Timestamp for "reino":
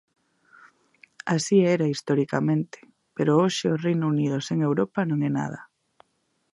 3.87-4.05